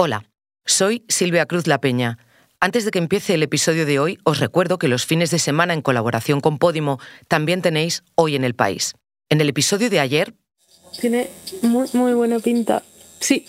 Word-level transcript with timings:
Hola, 0.00 0.26
soy 0.64 1.04
Silvia 1.08 1.46
Cruz 1.46 1.66
La 1.66 1.80
Peña. 1.80 2.18
Antes 2.60 2.84
de 2.84 2.92
que 2.92 3.00
empiece 3.00 3.34
el 3.34 3.42
episodio 3.42 3.84
de 3.84 3.98
hoy, 3.98 4.20
os 4.22 4.38
recuerdo 4.38 4.78
que 4.78 4.86
los 4.86 5.04
fines 5.04 5.32
de 5.32 5.40
semana 5.40 5.74
en 5.74 5.82
colaboración 5.82 6.40
con 6.40 6.58
Podimo 6.58 7.00
también 7.26 7.62
tenéis 7.62 8.04
Hoy 8.14 8.36
en 8.36 8.44
el 8.44 8.54
País. 8.54 8.94
En 9.28 9.40
el 9.40 9.48
episodio 9.48 9.90
de 9.90 9.98
ayer... 9.98 10.34
Tiene 11.00 11.28
muy, 11.62 11.88
muy 11.94 12.12
buena 12.12 12.38
pinta. 12.38 12.84
Sí, 13.18 13.46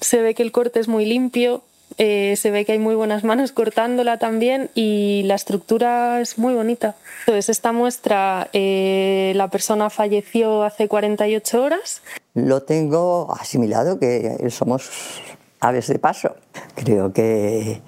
se 0.00 0.22
ve 0.22 0.34
que 0.34 0.42
el 0.42 0.50
corte 0.50 0.80
es 0.80 0.88
muy 0.88 1.04
limpio, 1.04 1.62
eh, 1.98 2.36
se 2.38 2.50
ve 2.50 2.64
que 2.64 2.72
hay 2.72 2.78
muy 2.78 2.94
buenas 2.94 3.22
manos 3.22 3.52
cortándola 3.52 4.18
también 4.18 4.70
y 4.74 5.24
la 5.26 5.34
estructura 5.34 6.22
es 6.22 6.38
muy 6.38 6.54
bonita. 6.54 6.96
Entonces, 7.26 7.50
esta 7.50 7.72
muestra, 7.72 8.48
eh, 8.54 9.34
la 9.36 9.48
persona 9.48 9.90
falleció 9.90 10.62
hace 10.62 10.88
48 10.88 11.62
horas. 11.62 12.00
Lo 12.32 12.62
tengo 12.62 13.30
asimilado 13.38 13.98
que 13.98 14.38
somos 14.48 14.88
aves 15.62 15.86
de 15.86 15.98
paso. 15.98 16.34
Creo 16.74 17.12
que, 17.12 17.80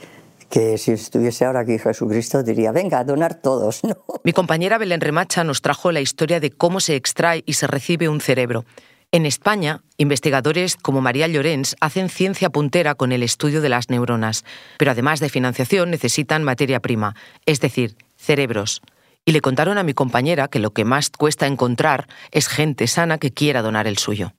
que 0.49 0.79
si 0.79 0.93
estuviese 0.93 1.45
ahora 1.45 1.61
aquí 1.61 1.79
Jesucristo 1.79 2.43
diría, 2.43 2.73
venga, 2.73 3.01
a 3.01 3.05
donar 3.05 3.35
todos. 3.35 3.83
¿no? 3.85 3.97
Mi 4.23 4.33
compañera 4.33 4.79
Belén 4.79 5.01
Remacha 5.01 5.45
nos 5.45 5.61
trajo 5.61 5.93
la 5.93 6.01
historia 6.01 6.41
de 6.41 6.51
cómo 6.51 6.81
se 6.81 6.97
extrae 6.97 7.43
y 7.45 7.55
se 7.55 7.67
recibe 7.67 8.09
un 8.09 8.21
cerebro. 8.21 8.65
En 9.11 9.27
España, 9.27 9.83
investigadores 9.97 10.77
como 10.77 11.01
María 11.01 11.29
Llorens 11.29 11.77
hacen 11.81 12.09
ciencia 12.09 12.51
puntera 12.51 12.95
con 12.95 13.13
el 13.13 13.23
estudio 13.23 13.61
de 13.61 13.69
las 13.69 13.91
neuronas, 13.91 14.45
pero 14.79 14.93
además 14.93 15.21
de 15.21 15.29
financiación 15.29 15.91
necesitan 15.91 16.43
materia 16.43 16.81
prima, 16.81 17.15
es 17.47 17.61
decir, 17.61 17.97
cerebros. 18.17 18.83
Y 19.25 19.33
le 19.33 19.41
contaron 19.41 19.79
a 19.79 19.83
mi 19.83 19.95
compañera 19.95 20.49
que 20.49 20.59
lo 20.59 20.73
que 20.73 20.85
más 20.85 21.11
cuesta 21.11 21.47
encontrar 21.47 22.09
es 22.31 22.49
gente 22.49 22.87
sana 22.87 23.19
que 23.19 23.33
quiera 23.33 23.63
donar 23.63 23.87
el 23.87 23.99
suyo. 23.99 24.33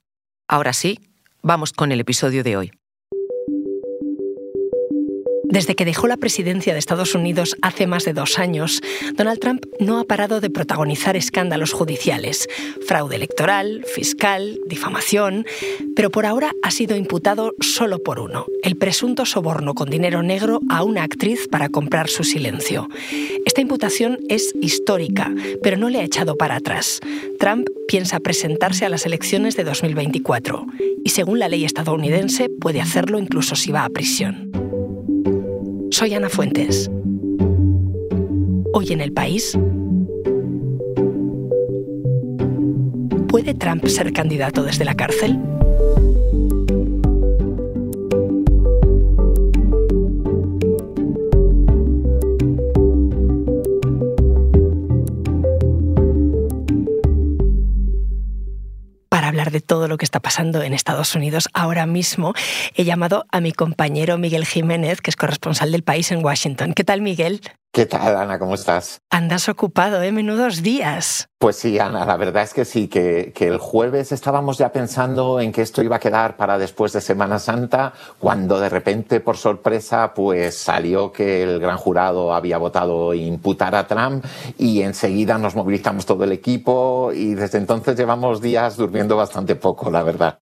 Ahora 0.47 0.73
sí, 0.73 0.99
vamos 1.41 1.71
con 1.71 1.91
el 1.91 1.99
episodio 2.01 2.43
de 2.43 2.57
hoy. 2.57 2.71
Desde 5.47 5.75
que 5.75 5.85
dejó 5.85 6.07
la 6.07 6.17
presidencia 6.17 6.73
de 6.73 6.79
Estados 6.79 7.15
Unidos 7.15 7.55
hace 7.61 7.87
más 7.87 8.03
de 8.05 8.13
dos 8.13 8.39
años, 8.39 8.81
Donald 9.15 9.39
Trump 9.39 9.65
no 9.79 9.99
ha 9.99 10.03
parado 10.03 10.41
de 10.41 10.49
protagonizar 10.49 11.15
escándalos 11.15 11.71
judiciales, 11.71 12.47
fraude 12.87 13.15
electoral, 13.15 13.85
fiscal, 13.93 14.59
difamación, 14.67 15.45
pero 15.95 16.11
por 16.11 16.25
ahora 16.25 16.51
ha 16.63 16.71
sido 16.71 16.95
imputado 16.95 17.53
solo 17.61 18.03
por 18.03 18.19
uno, 18.19 18.45
el 18.63 18.75
presunto 18.75 19.25
soborno 19.25 19.73
con 19.73 19.89
dinero 19.89 20.23
negro 20.23 20.59
a 20.69 20.83
una 20.83 21.03
actriz 21.03 21.47
para 21.47 21.69
comprar 21.69 22.09
su 22.09 22.23
silencio. 22.23 22.89
Esta 23.45 23.61
imputación 23.61 24.19
es 24.29 24.53
histórica, 24.61 25.33
pero 25.61 25.77
no 25.77 25.89
le 25.89 25.99
ha 25.99 26.03
echado 26.03 26.37
para 26.37 26.55
atrás. 26.55 26.99
Trump 27.39 27.67
piensa 27.87 28.19
presentarse 28.19 28.85
a 28.85 28.89
las 28.89 29.05
elecciones 29.05 29.55
de 29.55 29.63
2024 29.63 30.65
y 31.03 31.09
según 31.09 31.39
la 31.39 31.47
ley 31.47 31.65
estadounidense 31.65 32.49
puede 32.49 32.81
hacerlo 32.81 33.19
incluso 33.19 33.55
si 33.55 33.71
va 33.71 33.85
a 33.85 33.89
prisión. 33.89 34.44
Soy 35.97 36.13
Ana 36.13 36.27
Fuentes. 36.27 36.91
Hoy 38.73 38.91
en 38.91 38.99
el 38.99 39.13
país. 39.13 39.57
¿Puede 43.29 43.53
Trump 43.53 43.85
ser 43.85 44.11
candidato 44.11 44.63
desde 44.63 44.83
la 44.83 44.93
cárcel? 44.93 45.39
De 59.31 59.59
todo 59.59 59.87
lo 59.87 59.97
que 59.97 60.05
está 60.05 60.19
pasando 60.19 60.61
en 60.61 60.73
Estados 60.73 61.15
Unidos 61.15 61.49
ahora 61.53 61.87
mismo, 61.87 62.33
he 62.75 62.83
llamado 62.83 63.25
a 63.31 63.41
mi 63.41 63.51
compañero 63.51 64.19
Miguel 64.19 64.45
Jiménez, 64.45 65.01
que 65.01 65.09
es 65.09 65.15
corresponsal 65.15 65.71
del 65.71 65.81
país 65.81 66.11
en 66.11 66.23
Washington. 66.23 66.73
¿Qué 66.73 66.83
tal, 66.83 67.01
Miguel? 67.01 67.41
¿Qué 67.75 67.85
tal, 67.85 68.15
Ana? 68.15 68.39
¿Cómo 68.39 68.55
estás? 68.55 69.01
Andas 69.09 69.49
ocupado, 69.49 70.01
¿eh? 70.01 70.13
Menudos 70.13 70.63
días. 70.63 71.27
Pues 71.37 71.57
sí, 71.57 71.77
Ana, 71.77 72.05
la 72.05 72.15
verdad 72.15 72.43
es 72.43 72.53
que 72.53 72.63
sí, 72.63 72.87
que, 72.87 73.33
que, 73.35 73.49
el 73.49 73.57
jueves 73.57 74.13
estábamos 74.13 74.57
ya 74.57 74.71
pensando 74.71 75.41
en 75.41 75.51
que 75.51 75.61
esto 75.61 75.83
iba 75.83 75.97
a 75.97 75.99
quedar 75.99 76.37
para 76.37 76.57
después 76.57 76.93
de 76.93 77.01
Semana 77.01 77.37
Santa, 77.37 77.91
cuando 78.17 78.61
de 78.61 78.69
repente, 78.69 79.19
por 79.19 79.35
sorpresa, 79.35 80.13
pues 80.13 80.55
salió 80.55 81.11
que 81.11 81.43
el 81.43 81.59
gran 81.59 81.75
jurado 81.75 82.33
había 82.33 82.57
votado 82.57 83.13
imputar 83.13 83.75
a 83.75 83.85
Trump 83.85 84.23
y 84.57 84.81
enseguida 84.81 85.37
nos 85.37 85.57
movilizamos 85.57 86.05
todo 86.05 86.23
el 86.23 86.31
equipo 86.31 87.11
y 87.13 87.33
desde 87.33 87.57
entonces 87.57 87.97
llevamos 87.97 88.39
días 88.39 88.77
durmiendo 88.77 89.17
bastante 89.17 89.57
poco, 89.57 89.91
la 89.91 90.01
verdad. 90.01 90.39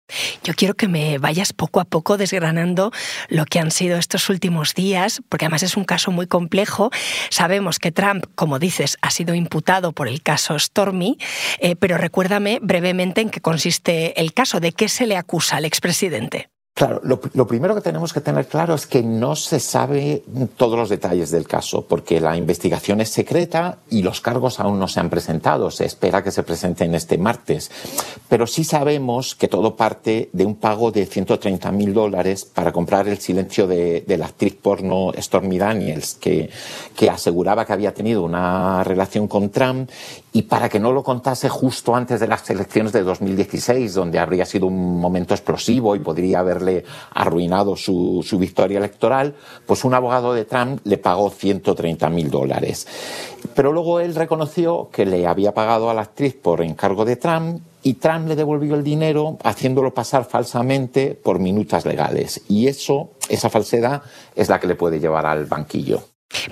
Yo 0.44 0.54
quiero 0.54 0.76
que 0.76 0.88
me 0.88 1.18
vayas 1.18 1.54
poco 1.54 1.80
a 1.80 1.86
poco 1.86 2.18
desgranando 2.18 2.92
lo 3.30 3.46
que 3.46 3.60
han 3.60 3.72
sido 3.72 3.98
estos 3.98 4.30
últimos 4.30 4.74
días, 4.74 5.22
porque 5.30 5.46
además 5.46 5.64
es 5.64 5.76
un 5.76 5.84
caso 5.84 6.12
muy 6.12 6.28
complejo. 6.28 6.92
Sabemos 7.30 7.80
que 7.80 7.92
Trump, 7.92 8.26
como 8.36 8.60
dices, 8.60 8.98
ha 9.02 9.12
sido 9.12 9.36
imputado 9.36 9.92
por 9.92 10.08
el 10.08 10.22
caso 10.22 10.58
Stormy, 10.58 11.18
eh, 11.60 11.76
pero 11.76 11.98
recuérdame 11.98 12.60
brevemente 12.62 13.22
en 13.22 13.30
qué 13.30 13.42
consiste 13.42 14.20
el 14.22 14.34
caso, 14.34 14.60
de 14.60 14.72
qué 14.72 14.88
se 14.88 15.08
le 15.08 15.18
acusa 15.18 15.58
al 15.58 15.66
expresidente. 15.66 16.50
Claro, 16.78 17.02
lo, 17.04 17.48
primero 17.48 17.74
que 17.74 17.82
tenemos 17.82 18.14
que 18.14 18.22
tener 18.22 18.46
claro 18.46 18.76
es 18.76 18.86
que 18.86 19.02
no 19.02 19.36
se 19.36 19.60
sabe 19.60 20.22
todos 20.58 20.78
los 20.78 20.90
detalles 20.90 21.32
del 21.32 21.48
caso, 21.48 21.88
porque 21.88 22.22
la 22.22 22.38
investigación 22.38 23.02
es 23.02 23.10
secreta 23.10 23.80
y 23.90 24.04
los 24.04 24.22
cargos 24.22 24.60
aún 24.60 24.78
no 24.78 24.88
se 24.88 25.00
han 25.00 25.10
presentado. 25.10 25.72
Se 25.72 25.86
espera 25.86 26.24
que 26.24 26.30
se 26.30 26.44
presenten 26.44 26.94
este 26.94 27.18
martes. 27.18 27.72
Pero 28.30 28.46
sí 28.46 28.64
sabemos 28.64 29.34
que 29.34 29.48
todo 29.48 29.76
parte 29.76 30.30
de 30.34 30.46
un 30.46 30.54
pago 30.54 30.92
de 30.92 31.08
130 31.08 31.72
mil 31.72 31.96
dólares 31.96 32.46
para 32.46 32.72
comprar 32.72 33.08
el 33.08 33.18
silencio 33.18 33.66
de, 33.66 34.04
la 34.16 34.28
actriz 34.28 34.54
porno 34.54 35.14
Stormy 35.18 35.58
Daniels, 35.58 36.14
que, 36.14 36.52
que 36.96 37.10
aseguraba 37.10 37.66
que 37.66 37.74
había 37.74 37.96
tenido 37.96 38.22
una 38.22 38.84
relación 38.84 39.28
con 39.28 39.50
Trump 39.50 39.90
y 40.38 40.44
para 40.44 40.70
que 40.70 40.80
no 40.80 40.92
lo 40.92 41.02
contase 41.02 41.50
justo 41.50 41.96
antes 41.96 42.20
de 42.20 42.28
las 42.28 42.48
elecciones 42.52 42.94
de 42.94 43.02
2016, 43.02 43.96
donde 43.96 44.20
habría 44.20 44.46
sido 44.46 44.68
un 44.68 45.00
momento 45.00 45.34
explosivo 45.34 45.96
y 45.96 46.00
podría 46.00 46.42
haberle 46.42 46.86
arruinado 47.16 47.76
su, 47.76 48.24
su 48.24 48.38
victoria 48.38 48.78
electoral, 48.78 49.34
pues 49.66 49.84
un 49.84 49.96
abogado 49.96 50.36
de 50.36 50.46
Trump 50.46 50.82
le 50.84 51.00
pagó 51.00 51.32
130 51.32 52.08
mil 52.12 52.30
dólares. 52.30 52.86
Pero 53.56 53.72
luego 53.72 54.00
él 54.00 54.14
reconoció 54.14 54.90
que 54.92 55.08
le 55.08 55.26
había 55.26 55.56
pagado 55.56 55.90
a 55.90 55.96
la 55.96 56.02
actriz 56.02 56.36
por 56.36 56.62
encargo 56.62 57.04
de 57.04 57.16
Trump 57.16 57.60
y 57.82 57.96
Trump 57.96 58.28
le 58.28 58.36
devolvió 58.36 58.76
el 58.76 58.84
dinero 58.84 59.40
haciéndolo 59.44 59.96
pasar 59.96 60.26
falsamente 60.26 61.16
por 61.16 61.40
minutas 61.40 61.84
legales. 61.84 62.44
Y 62.48 62.68
eso, 62.68 63.10
esa 63.28 63.50
falsedad, 63.50 64.04
es 64.36 64.50
la 64.50 64.60
que 64.60 64.68
le 64.68 64.76
puede 64.76 65.00
llevar 65.00 65.26
al 65.26 65.46
banquillo. 65.46 66.04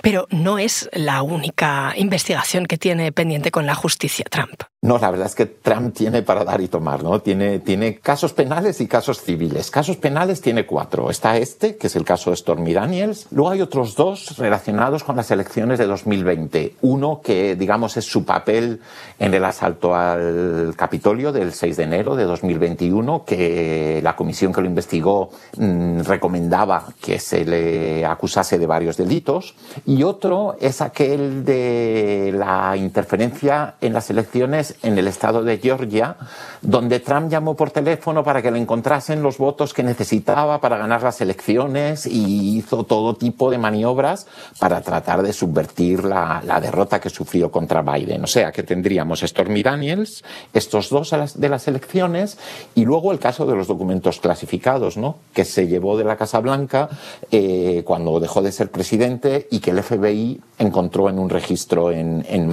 Pero 0.02 0.26
no 0.30 0.58
es 0.58 0.88
la 0.92 1.22
única 1.22 1.92
investigación 1.96 2.66
que 2.66 2.78
tiene 2.78 3.12
pendiente 3.12 3.50
con 3.50 3.66
la 3.66 3.74
justicia 3.74 4.24
Trump. 4.30 4.62
No, 4.82 4.98
la 4.98 5.10
verdad 5.10 5.26
es 5.26 5.34
que 5.34 5.46
Trump 5.46 5.94
tiene 5.96 6.22
para 6.22 6.44
dar 6.44 6.60
y 6.60 6.68
tomar, 6.68 7.02
¿no? 7.02 7.20
Tiene, 7.20 7.58
tiene 7.58 7.98
casos 7.98 8.32
penales 8.32 8.80
y 8.80 8.86
casos 8.86 9.20
civiles. 9.20 9.70
Casos 9.70 9.96
penales 9.96 10.40
tiene 10.40 10.64
cuatro. 10.64 11.10
Está 11.10 11.36
este, 11.38 11.76
que 11.76 11.88
es 11.88 11.96
el 11.96 12.04
caso 12.04 12.30
de 12.30 12.36
Stormy 12.36 12.72
Daniels. 12.72 13.26
Luego 13.32 13.50
hay 13.50 13.62
otros 13.62 13.96
dos 13.96 14.38
relacionados 14.38 15.02
con 15.02 15.16
las 15.16 15.28
elecciones 15.32 15.80
de 15.80 15.86
2020. 15.86 16.76
Uno 16.82 17.20
que, 17.20 17.56
digamos, 17.56 17.96
es 17.96 18.04
su 18.04 18.24
papel 18.24 18.80
en 19.18 19.34
el 19.34 19.44
asalto 19.44 19.94
al 19.96 20.74
Capitolio 20.76 21.32
del 21.32 21.52
6 21.52 21.78
de 21.78 21.82
enero 21.82 22.14
de 22.14 22.24
2021, 22.24 23.24
que 23.24 24.00
la 24.04 24.14
comisión 24.14 24.52
que 24.52 24.60
lo 24.60 24.68
investigó 24.68 25.30
mm, 25.56 26.02
recomendaba 26.02 26.86
que 27.00 27.18
se 27.18 27.44
le 27.44 28.06
acusase 28.06 28.56
de 28.56 28.66
varios 28.66 28.96
delitos. 28.96 29.56
Y 29.84 30.02
otro 30.02 30.56
es 30.60 30.80
aquel 30.80 31.44
de 31.44 32.32
la 32.36 32.76
interferencia 32.76 33.74
en 33.80 33.92
las 33.92 34.10
elecciones 34.10 34.76
en 34.82 34.98
el 34.98 35.08
estado 35.08 35.42
de 35.42 35.58
Georgia, 35.58 36.16
donde 36.62 37.00
Trump 37.00 37.30
llamó 37.30 37.54
por 37.54 37.70
teléfono 37.70 38.24
para 38.24 38.42
que 38.42 38.50
le 38.50 38.58
encontrasen 38.58 39.22
los 39.22 39.38
votos 39.38 39.74
que 39.74 39.82
necesitaba 39.82 40.60
para 40.60 40.76
ganar 40.76 41.02
las 41.02 41.20
elecciones 41.20 42.06
y 42.06 42.58
hizo 42.58 42.84
todo 42.84 43.14
tipo 43.14 43.50
de 43.50 43.58
maniobras 43.58 44.26
para 44.58 44.80
tratar 44.80 45.22
de 45.22 45.32
subvertir 45.32 46.04
la, 46.04 46.42
derrota 46.60 47.00
que 47.00 47.10
sufrió 47.10 47.50
contra 47.50 47.82
Biden. 47.82 48.24
O 48.24 48.26
sea, 48.26 48.50
que 48.50 48.62
tendríamos 48.62 49.20
Stormy 49.20 49.62
Daniels, 49.62 50.24
estos 50.52 50.88
dos 50.88 51.14
de 51.34 51.48
las 51.48 51.68
elecciones 51.68 52.38
y 52.74 52.84
luego 52.84 53.12
el 53.12 53.18
caso 53.18 53.46
de 53.46 53.54
los 53.54 53.66
documentos 53.66 54.20
clasificados, 54.20 54.96
¿no? 54.96 55.16
que 55.34 55.44
se 55.44 55.66
llevó 55.66 55.96
de 55.98 56.04
la 56.04 56.16
Casa 56.16 56.40
Blanca 56.40 56.88
eh, 57.30 57.82
cuando 57.84 58.18
dejó 58.20 58.42
de 58.42 58.52
ser 58.52 58.70
presidente 58.70 59.46
que 59.60 59.70
el 59.70 59.82
FBI 59.82 60.40
encontró 60.58 61.08
en 61.08 61.18
un 61.18 61.28
registro 61.28 61.90
en, 61.90 62.24
en. 62.28 62.46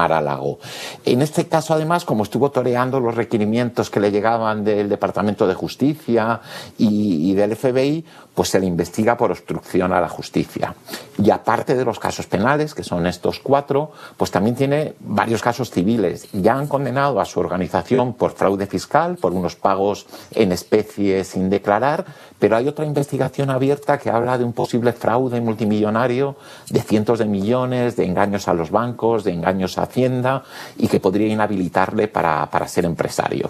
En 1.06 1.22
este 1.22 1.48
caso, 1.48 1.74
además, 1.74 2.04
como 2.04 2.24
estuvo 2.24 2.52
toreando 2.52 3.00
los 3.00 3.16
requerimientos 3.16 3.90
que 3.90 4.00
le 4.00 4.12
llegaban 4.12 4.64
del 4.64 4.90
Departamento 4.90 5.48
de 5.48 5.54
Justicia 5.54 6.42
y, 6.78 7.34
del 7.34 7.56
FBI, 7.56 8.04
pues 8.34 8.50
se 8.50 8.60
le 8.60 8.66
investiga 8.66 9.16
por 9.16 9.32
obstrucción 9.32 9.94
a 9.94 10.02
la 10.02 10.10
justicia. 10.10 10.76
Y 11.18 11.30
aparte 11.30 11.76
de 11.76 11.86
los 11.86 12.00
casos 12.00 12.26
penales, 12.26 12.74
que 12.74 12.84
son 12.84 13.06
estos 13.06 13.40
cuatro, 13.40 13.92
pues 14.18 14.32
también 14.32 14.56
tiene 14.56 14.96
varios 15.00 15.42
casos 15.42 15.70
civiles. 15.70 16.28
Ya 16.34 16.56
han 16.56 16.68
condenado 16.68 17.22
a 17.22 17.26
su 17.26 17.40
organización 17.40 18.14
por 18.14 18.32
fraude 18.32 18.66
fiscal, 18.66 19.18
por 19.18 19.32
unos 19.34 19.56
pagos 19.56 20.08
en 20.32 20.52
especie 20.52 21.24
sin 21.24 21.50
declarar, 21.50 22.06
pero 22.40 22.58
hay 22.58 22.68
otra 22.68 22.86
investigación 22.86 23.50
abierta 23.50 23.98
que 24.00 24.10
habla 24.10 24.38
de 24.38 24.44
un 24.44 24.54
posible 24.54 24.92
fraude 24.92 25.40
multimillonario 25.40 26.36
cientos 26.94 27.18
de 27.18 27.25
millones, 27.25 27.95
de 27.95 28.06
engaños 28.06 28.48
a 28.48 28.54
los 28.54 28.69
bancos, 28.69 29.24
de 29.24 29.31
engaños 29.31 29.80
a 29.80 29.81
Hacienda 29.81 30.44
y 30.78 30.88
que 30.90 31.00
podría 31.00 31.28
inhabilitarle 31.28 32.07
para, 32.07 32.48
para 32.51 32.68
ser 32.68 32.86
empresario. 32.86 33.50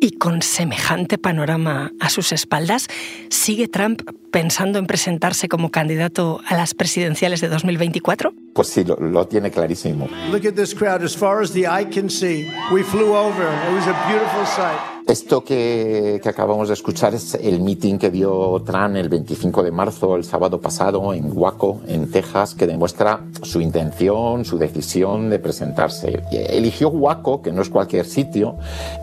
Y 0.00 0.18
con 0.18 0.40
semejante 0.40 1.18
panorama 1.18 1.90
a 1.98 2.10
sus 2.10 2.30
espaldas, 2.30 2.86
¿sigue 3.28 3.66
Trump 3.66 4.02
pensando 4.30 4.78
en 4.78 4.86
presentarse 4.86 5.48
como 5.48 5.72
candidato 5.72 6.40
a 6.46 6.56
las 6.56 6.74
presidenciales 6.74 7.40
de 7.40 7.48
2024? 7.48 8.32
Pues 8.54 8.68
sí, 8.68 8.84
lo, 8.84 8.94
lo 8.94 9.26
tiene 9.26 9.50
clarísimo. 9.50 10.08
Look 10.30 10.46
at 10.46 10.54
this 10.54 10.72
crowd 10.72 11.02
as 11.02 11.16
far 11.16 11.42
as 11.42 11.52
the 11.52 11.66
eye 11.66 11.90
can 11.92 12.08
see. 12.08 12.48
We 12.72 12.84
flew 12.84 13.16
over. 13.16 13.48
It 13.68 13.74
was 13.74 13.88
a 13.88 13.96
beautiful 14.08 14.46
sight. 14.46 14.92
Esto 15.06 15.42
que, 15.42 16.20
que, 16.22 16.28
acabamos 16.28 16.68
de 16.68 16.74
escuchar 16.74 17.12
es 17.12 17.34
el 17.34 17.60
meeting 17.60 17.98
que 17.98 18.08
dio 18.08 18.62
Trump 18.64 18.94
el 18.94 19.08
25 19.08 19.64
de 19.64 19.72
marzo, 19.72 20.14
el 20.14 20.22
sábado 20.22 20.60
pasado, 20.60 21.12
en 21.12 21.36
Waco, 21.36 21.80
en 21.88 22.08
Texas, 22.08 22.54
que 22.54 22.68
demuestra 22.68 23.20
su 23.42 23.60
intención, 23.60 24.44
su 24.44 24.58
decisión 24.58 25.28
de 25.28 25.40
presentarse. 25.40 26.22
Eligió 26.30 26.88
Waco, 26.88 27.42
que 27.42 27.50
no 27.50 27.62
es 27.62 27.68
cualquier 27.68 28.06
sitio, 28.06 28.56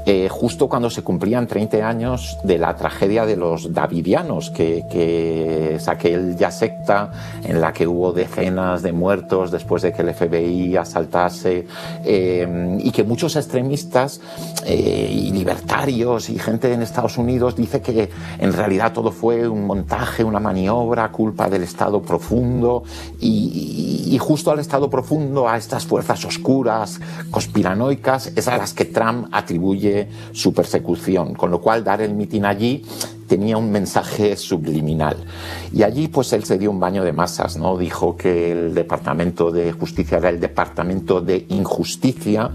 eh, 0.06 0.30
justo 0.32 0.70
cuando 0.70 0.90
se 0.90 1.04
cumplían 1.04 1.48
30 1.48 1.88
años 1.88 2.38
de 2.46 2.58
la 2.58 2.76
tragedia 2.78 3.26
de 3.26 3.36
los 3.36 3.74
Davidianos, 3.74 4.52
que, 4.52 4.86
que 4.90 5.76
es 5.76 5.88
aquella 5.90 6.50
secta 6.50 7.12
en 7.44 7.60
la 7.60 7.74
que 7.74 7.86
hubo 7.86 8.14
decenas 8.14 8.84
de 8.84 8.94
muertos 8.94 9.52
después 9.52 9.84
de 9.84 9.92
que 9.92 10.02
el 10.02 10.14
FBI 10.14 10.78
asaltase 10.78 11.68
eh, 12.06 12.78
y 12.80 12.90
que 12.92 13.04
muchos 13.04 13.36
extremistas 13.36 14.22
eh, 14.66 15.10
y 15.12 15.32
libertarios 15.32 15.89
y 15.90 16.40
gente 16.40 16.72
en 16.72 16.82
Estados 16.82 17.18
Unidos 17.18 17.56
dice 17.56 17.82
que 17.82 18.10
en 18.38 18.54
realidad 18.54 18.94
todo 18.94 19.12
fue 19.12 19.48
un 19.48 19.66
montaje, 19.66 20.24
una 20.24 20.40
maniobra, 20.40 21.12
culpa 21.12 21.50
del 21.50 21.64
Estado 21.64 22.02
profundo 22.02 22.84
y, 23.20 24.18
justo 24.20 24.52
al 24.52 24.60
Estado 24.60 24.90
profundo, 24.90 25.48
a 25.48 25.58
estas 25.58 25.86
fuerzas 25.86 26.24
oscuras, 26.26 27.00
conspiranoicas, 27.32 28.34
es 28.36 28.48
a 28.48 28.58
las 28.58 28.74
que 28.74 28.86
Trump 28.86 29.28
atribuye 29.32 30.08
su 30.32 30.54
persecución, 30.54 31.34
con 31.34 31.50
lo 31.50 31.60
cual 31.60 31.84
dar 31.84 32.02
el 32.02 32.14
mitin 32.14 32.46
allí 32.46 32.84
tenía 33.28 33.58
un 33.58 33.72
mensaje 33.72 34.36
subliminal. 34.36 35.18
Y 35.72 35.84
allí 35.84 36.08
pues 36.08 36.34
él 36.34 36.44
se 36.44 36.58
dio 36.58 36.72
un 36.72 36.80
baño 36.80 37.04
de 37.04 37.14
masas, 37.14 37.58
¿no? 37.58 37.78
Dijo 37.78 38.18
que 38.18 38.52
el 38.52 38.74
Departamento 38.74 39.52
de 39.52 39.72
Justicia 39.72 40.18
era 40.18 40.30
el 40.30 40.40
Departamento 40.40 41.22
de 41.22 41.46
Injusticia 41.50 42.52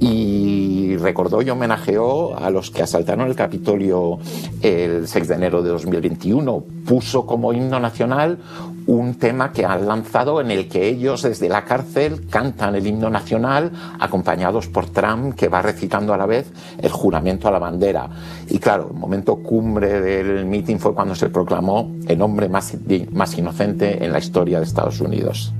y 0.00 0.96
recordó 0.96 1.42
y 1.42 1.50
homenajeó 1.50 2.36
a 2.36 2.50
los 2.50 2.70
que 2.70 2.82
asaltaron 2.82 3.28
el 3.28 3.36
Capitolio 3.36 4.18
el 4.62 5.06
6 5.06 5.28
de 5.28 5.34
enero 5.34 5.62
de 5.62 5.70
2021. 5.70 6.64
Puso 6.86 7.26
como 7.26 7.52
himno 7.52 7.80
nacional 7.80 8.38
un 8.86 9.14
tema 9.14 9.52
que 9.52 9.64
han 9.64 9.86
lanzado 9.86 10.40
en 10.40 10.50
el 10.50 10.68
que 10.68 10.86
ellos 10.88 11.22
desde 11.22 11.48
la 11.48 11.64
cárcel 11.64 12.26
cantan 12.28 12.74
el 12.74 12.86
himno 12.86 13.08
nacional 13.08 13.72
acompañados 13.98 14.68
por 14.68 14.86
Trump 14.90 15.34
que 15.34 15.48
va 15.48 15.62
recitando 15.62 16.12
a 16.12 16.18
la 16.18 16.26
vez 16.26 16.52
el 16.78 16.90
juramento 16.90 17.48
a 17.48 17.50
la 17.50 17.58
bandera. 17.58 18.08
Y 18.48 18.58
claro, 18.58 18.90
el 18.92 18.98
momento 18.98 19.36
cumbre 19.36 20.00
del 20.00 20.44
meeting 20.44 20.76
fue 20.76 20.94
cuando 20.94 21.14
se 21.14 21.30
proclamó 21.30 21.90
el 22.06 22.20
hombre 22.20 22.48
más, 22.48 22.76
más 23.12 23.38
inocente 23.38 24.04
en 24.04 24.12
la 24.12 24.18
historia 24.18 24.58
de 24.58 24.64
Estados 24.64 25.00
Unidos 25.00 25.54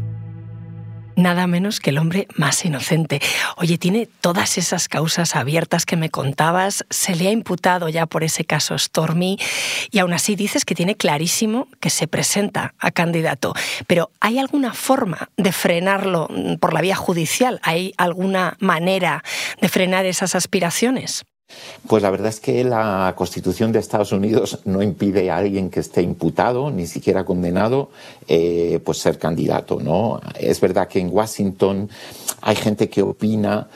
nada 1.16 1.46
menos 1.46 1.80
que 1.80 1.90
el 1.90 1.98
hombre 1.98 2.26
más 2.36 2.64
inocente. 2.64 3.20
Oye, 3.56 3.78
tiene 3.78 4.08
todas 4.20 4.58
esas 4.58 4.88
causas 4.88 5.36
abiertas 5.36 5.86
que 5.86 5.96
me 5.96 6.10
contabas, 6.10 6.84
se 6.90 7.14
le 7.14 7.28
ha 7.28 7.30
imputado 7.30 7.88
ya 7.88 8.06
por 8.06 8.24
ese 8.24 8.44
caso 8.44 8.76
Stormy 8.78 9.38
y 9.90 9.98
aún 9.98 10.12
así 10.12 10.36
dices 10.36 10.64
que 10.64 10.74
tiene 10.74 10.96
clarísimo 10.96 11.68
que 11.80 11.90
se 11.90 12.06
presenta 12.08 12.74
a 12.78 12.90
candidato. 12.90 13.54
Pero 13.86 14.10
¿hay 14.20 14.38
alguna 14.38 14.72
forma 14.72 15.30
de 15.36 15.52
frenarlo 15.52 16.28
por 16.60 16.72
la 16.72 16.80
vía 16.80 16.96
judicial? 16.96 17.60
¿Hay 17.62 17.94
alguna 17.96 18.56
manera 18.60 19.22
de 19.60 19.68
frenar 19.68 20.06
esas 20.06 20.34
aspiraciones? 20.34 21.24
Pues 21.86 22.02
la 22.02 22.10
verdad 22.10 22.28
es 22.28 22.40
que 22.40 22.64
la 22.64 23.12
Constitución 23.16 23.72
de 23.72 23.78
Estados 23.78 24.12
Unidos 24.12 24.60
no 24.64 24.82
impide 24.82 25.30
a 25.30 25.36
alguien 25.36 25.70
que 25.70 25.80
esté 25.80 26.02
imputado, 26.02 26.70
ni 26.70 26.86
siquiera 26.86 27.24
condenado, 27.24 27.90
eh, 28.28 28.80
pues 28.84 28.98
ser 28.98 29.18
candidato, 29.18 29.78
¿no? 29.80 30.20
Es 30.38 30.60
verdad 30.60 30.88
que 30.88 31.00
en 31.00 31.10
Washington 31.12 31.88
hay 32.40 32.56
gente 32.56 32.88
que 32.88 33.02
opina 33.02 33.68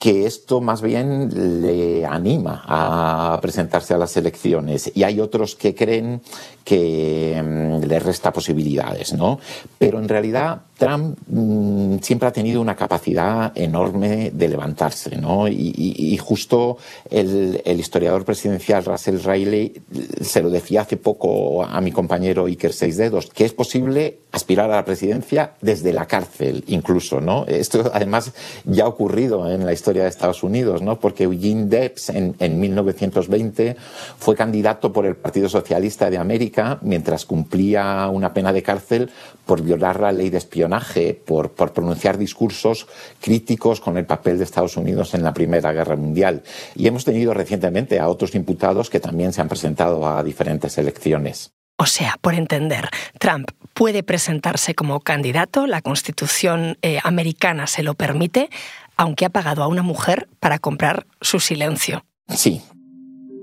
que 0.00 0.24
esto 0.24 0.62
más 0.62 0.80
bien 0.80 1.60
le 1.60 2.06
anima 2.06 2.64
a 2.66 3.38
presentarse 3.42 3.92
a 3.92 3.98
las 3.98 4.16
elecciones 4.16 4.90
y 4.94 5.02
hay 5.02 5.20
otros 5.20 5.54
que 5.56 5.74
creen 5.74 6.22
que 6.64 7.38
mm, 7.44 7.84
le 7.84 8.00
resta 8.00 8.32
posibilidades, 8.32 9.12
¿no? 9.12 9.38
Pero 9.78 9.98
en 9.98 10.08
realidad 10.08 10.62
Trump 10.80 11.18
mmm, 11.28 11.98
siempre 12.00 12.26
ha 12.26 12.32
tenido 12.32 12.60
una 12.60 12.74
capacidad 12.74 13.52
enorme 13.54 14.30
de 14.32 14.48
levantarse, 14.48 15.14
¿no? 15.16 15.46
Y, 15.46 16.16
justo 16.16 16.78
el, 17.10 17.60
historiador 17.78 18.24
presidencial 18.24 18.84
Russell 18.84 19.18
Riley 19.22 19.82
se 20.22 20.42
lo 20.42 20.48
decía 20.48 20.82
hace 20.82 20.96
poco 20.96 21.62
a 21.64 21.80
mi 21.82 21.92
compañero 21.92 22.46
Iker 22.46 22.72
Seis 22.72 22.96
Dedos, 22.96 23.26
que 23.26 23.44
es 23.44 23.52
posible 23.52 24.20
aspirar 24.32 24.70
a 24.70 24.76
la 24.76 24.84
presidencia 24.84 25.54
desde 25.60 25.92
la 25.92 26.06
cárcel, 26.06 26.64
incluso, 26.68 27.20
¿no? 27.20 27.44
Esto 27.46 27.90
además 27.92 28.32
ya 28.64 28.84
ha 28.84 28.88
ocurrido 28.88 29.50
en 29.50 29.66
la 29.66 29.74
historia 29.74 30.04
de 30.04 30.08
Estados 30.08 30.42
Unidos, 30.42 30.80
¿no? 30.80 30.98
Porque 30.98 31.24
Eugene 31.24 31.66
Debs 31.66 32.08
en, 32.08 32.36
en 32.38 32.58
1920 32.58 33.76
fue 34.18 34.34
candidato 34.34 34.92
por 34.92 35.04
el 35.04 35.16
Partido 35.16 35.48
Socialista 35.50 36.08
de 36.08 36.16
América 36.16 36.78
mientras 36.80 37.26
cumplía 37.26 38.08
una 38.08 38.32
pena 38.32 38.52
de 38.52 38.62
cárcel 38.62 39.10
por 39.44 39.62
violar 39.62 40.00
la 40.00 40.12
ley 40.12 40.30
de 40.30 40.38
espionaje 40.70 41.14
por, 41.14 41.52
por, 41.52 41.72
pronunciar 41.72 42.18
discursos 42.18 42.86
críticos 43.20 43.80
con 43.80 43.96
el 43.96 44.06
papel 44.06 44.38
de 44.38 44.44
Estados 44.44 44.76
Unidos 44.76 45.14
en 45.14 45.22
la 45.22 45.34
Primera 45.34 45.72
Guerra 45.72 45.96
Mundial. 45.96 46.42
Y 46.74 46.86
hemos 46.86 47.04
tenido 47.04 47.34
recientemente 47.34 47.98
a 47.98 48.08
otros 48.08 48.34
imputados 48.34 48.90
que 48.90 49.00
también 49.00 49.32
se 49.32 49.40
han 49.40 49.48
presentado 49.48 50.06
a 50.06 50.22
diferentes 50.22 50.78
elecciones. 50.78 51.52
O 51.76 51.86
sea, 51.86 52.16
por 52.20 52.34
entender, 52.34 52.88
Trump 53.18 53.50
puede 53.72 54.02
presentarse 54.02 54.74
como 54.74 55.00
candidato, 55.00 55.66
la 55.66 55.80
Constitución 55.80 56.76
eh, 56.82 56.98
americana 57.02 57.66
se 57.66 57.82
lo 57.82 57.94
permite, 57.94 58.50
aunque 58.96 59.24
ha 59.24 59.30
pagado 59.30 59.62
a 59.62 59.66
una 59.66 59.82
mujer 59.82 60.28
para 60.40 60.58
comprar 60.58 61.06
su 61.22 61.40
silencio. 61.40 62.04
Sí, 62.28 62.62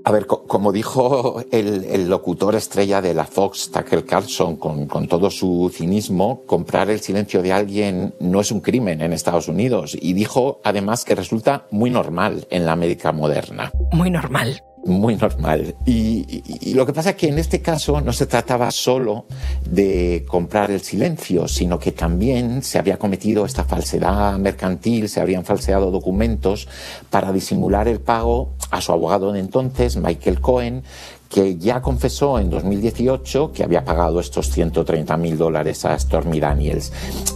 a 0.04 0.12
ver, 0.12 0.26
como 0.26 0.72
dijo 0.72 1.42
el, 1.50 2.08
locutor 2.08 2.54
estrella 2.54 3.00
de 3.00 3.14
la 3.14 3.24
Fox, 3.24 3.70
Tucker 3.70 4.04
Carlson, 4.04 4.56
con, 4.56 4.86
con, 4.86 5.08
todo 5.08 5.30
su 5.30 5.70
cinismo, 5.74 6.42
comprar 6.46 6.90
el 6.90 7.00
silencio 7.00 7.42
de 7.42 7.52
alguien 7.52 8.14
no 8.20 8.40
es 8.40 8.50
un 8.50 8.60
crimen 8.60 9.00
en 9.00 9.12
Estados 9.12 9.48
Unidos. 9.48 9.96
Y 10.00 10.12
dijo 10.12 10.60
además 10.64 11.04
que 11.04 11.14
resulta 11.14 11.66
muy 11.70 11.90
normal 11.90 12.46
en 12.50 12.64
la 12.64 12.72
América 12.72 13.12
moderna. 13.12 13.70
Muy 13.92 14.10
normal 14.10 14.62
muy 14.88 15.16
normal. 15.16 15.74
Y, 15.86 16.74
lo 16.74 16.86
que 16.86 16.92
pasa 16.92 17.10
es 17.10 17.16
que 17.16 17.28
en 17.28 17.38
este 17.38 17.60
caso 17.60 18.00
no 18.00 18.12
se 18.12 18.26
trataba 18.26 18.70
solo 18.70 19.26
de 19.64 20.24
comprar 20.28 20.70
el 20.70 20.80
silencio, 20.80 21.48
sino 21.48 21.78
que 21.78 21.92
también 21.92 22.62
se 22.62 22.78
había 22.78 22.98
cometido 22.98 23.44
esta 23.44 23.64
falsedad 23.64 24.38
mercantil, 24.38 25.08
se 25.08 25.20
habrían 25.20 25.44
falseado 25.44 25.90
documentos 25.90 26.68
para 27.10 27.32
disimular 27.32 27.88
el 27.88 28.00
pago 28.00 28.50
a 28.70 28.80
su 28.80 28.92
abogado 28.92 29.32
de 29.32 29.40
entonces, 29.40 29.96
Michael 29.96 30.40
Cohen, 30.40 30.82
que 31.28 31.58
ya 31.58 31.82
confesó 31.82 32.38
en 32.38 32.50
2018 32.50 33.52
que 33.52 33.62
había 33.62 33.84
pagado 33.84 34.18
estos 34.20 34.50
130 34.50 35.16
mil 35.16 35.36
dólares 35.36 35.84
a 35.84 35.98
Stormy 35.98 36.40
Daniels. 36.40 36.92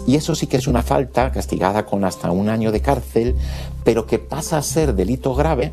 Y 0.06 0.16
eso 0.16 0.34
sí 0.34 0.46
que 0.46 0.56
es 0.56 0.66
una 0.66 0.82
falta 0.82 1.30
castigada 1.30 1.84
con 1.84 2.04
hasta 2.04 2.30
un 2.30 2.48
año 2.48 2.72
de 2.72 2.80
cárcel, 2.80 3.36
pero 3.84 4.06
que 4.06 4.18
pasa 4.18 4.58
a 4.58 4.62
ser 4.62 4.94
delito 4.94 5.34
grave 5.34 5.72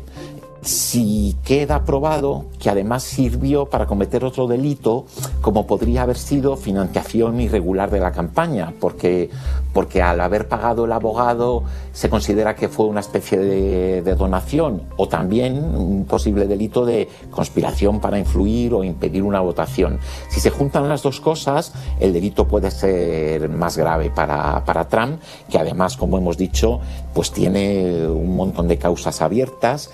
si 0.62 1.36
queda 1.44 1.84
probado 1.84 2.46
que 2.58 2.70
además 2.70 3.02
sirvió 3.02 3.66
para 3.66 3.86
cometer 3.86 4.24
otro 4.24 4.46
delito, 4.46 5.06
como 5.40 5.66
podría 5.66 6.02
haber 6.02 6.18
sido 6.18 6.56
financiación 6.56 7.40
irregular 7.40 7.90
de 7.90 8.00
la 8.00 8.12
campaña, 8.12 8.72
porque, 8.78 9.30
porque 9.72 10.02
al 10.02 10.20
haber 10.20 10.48
pagado 10.48 10.84
el 10.84 10.92
abogado 10.92 11.64
se 12.00 12.08
considera 12.08 12.54
que 12.54 12.70
fue 12.70 12.86
una 12.86 13.00
especie 13.00 13.36
de, 13.36 14.14
donación, 14.14 14.84
o 14.96 15.06
también 15.06 15.58
un 15.58 16.06
posible 16.06 16.46
delito 16.46 16.86
de 16.86 17.06
conspiración 17.30 18.00
para 18.00 18.18
influir 18.18 18.72
o 18.72 18.82
impedir 18.82 19.22
una 19.22 19.40
votación. 19.40 19.98
Si 20.30 20.40
se 20.40 20.48
juntan 20.48 20.88
las 20.88 21.02
dos 21.02 21.20
cosas, 21.20 21.74
el 22.00 22.14
delito 22.14 22.48
puede 22.48 22.70
ser 22.70 23.50
más 23.50 23.76
grave 23.76 24.08
para, 24.08 24.64
para 24.64 24.88
Trump, 24.88 25.20
que 25.50 25.58
además, 25.58 25.98
como 25.98 26.16
hemos 26.16 26.38
dicho, 26.38 26.80
pues 27.12 27.32
tiene 27.32 28.08
un 28.08 28.34
montón 28.34 28.66
de 28.66 28.78
causas 28.78 29.20
abiertas 29.20 29.90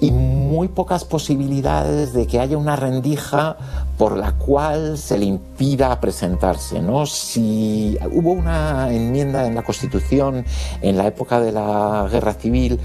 y 0.00 0.12
muy 0.12 0.68
pocas 0.68 1.04
posibilidades 1.04 2.14
de 2.14 2.26
que 2.26 2.40
haya 2.40 2.56
una 2.56 2.76
rendija 2.76 3.83
por 3.98 4.16
la 4.16 4.32
cual 4.32 4.98
se 4.98 5.18
le 5.18 5.26
impida 5.26 6.00
presentarse. 6.00 6.80
¿no? 6.80 7.06
Si 7.06 7.96
hubo 8.12 8.32
una 8.32 8.92
enmienda 8.92 9.46
en 9.46 9.54
la 9.54 9.62
Constitución 9.62 10.44
en 10.82 10.96
la 10.96 11.06
época 11.06 11.40
de 11.40 11.52
la 11.52 12.08
Guerra 12.10 12.34
Civil 12.34 12.80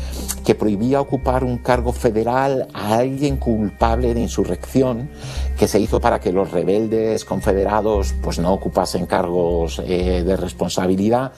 que 0.46 0.56
prohibía 0.56 1.02
ocupar 1.02 1.44
un 1.44 1.58
cargo 1.58 1.94
federal 1.94 2.68
a 2.74 2.96
alguien 2.98 3.38
culpable 3.38 4.14
de 4.14 4.22
insurrección, 4.22 5.10
que 5.58 5.68
se 5.68 5.80
hizo 5.80 6.00
para 6.00 6.20
que 6.20 6.32
los 6.32 6.52
rebeldes 6.52 7.26
confederados 7.26 8.14
pues, 8.22 8.40
no 8.40 8.54
ocupasen 8.54 9.06
cargos 9.06 9.82
eh, 9.86 10.24
de 10.24 10.38
responsabilidad, 10.38 11.32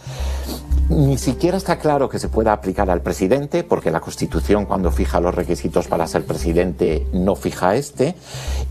ni 0.91 1.17
siquiera 1.17 1.57
está 1.57 1.79
claro 1.79 2.09
que 2.09 2.19
se 2.19 2.27
pueda 2.27 2.51
aplicar 2.51 2.89
al 2.89 3.01
presidente, 3.01 3.63
porque 3.63 3.91
la 3.91 4.01
Constitución 4.01 4.65
cuando 4.65 4.91
fija 4.91 5.19
los 5.19 5.33
requisitos 5.33 5.87
para 5.87 6.05
ser 6.05 6.25
presidente 6.25 7.07
no 7.13 7.35
fija 7.35 7.75
este, 7.75 8.15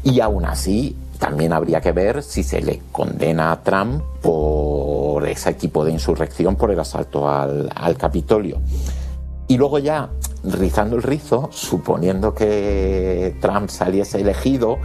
y 0.04 0.20
aún 0.20 0.44
así 0.44 0.96
también 1.18 1.52
habría 1.52 1.80
que 1.80 1.92
ver 1.92 2.22
si 2.22 2.42
se 2.42 2.60
le 2.60 2.82
condena 2.92 3.52
a 3.52 3.62
Trump 3.62 4.02
por 4.22 5.26
ese 5.26 5.54
tipo 5.54 5.84
de 5.84 5.92
insurrección, 5.92 6.56
por 6.56 6.70
el 6.70 6.80
asalto 6.80 7.28
al, 7.28 7.70
al 7.74 7.96
Capitolio. 7.96 8.60
Y 9.48 9.56
luego 9.56 9.78
ya, 9.78 10.10
rizando 10.44 10.96
el 10.96 11.02
rizo, 11.02 11.48
suponiendo 11.52 12.34
que 12.34 13.34
Trump 13.40 13.68
saliese 13.68 14.20
elegido, 14.20 14.78